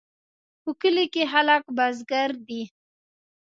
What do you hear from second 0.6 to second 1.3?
په کلي کې